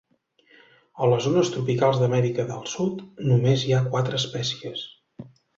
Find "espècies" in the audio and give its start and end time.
4.25-4.91